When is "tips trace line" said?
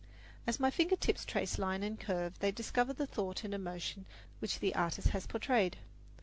0.95-1.83